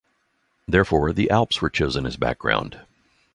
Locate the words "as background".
2.07-2.81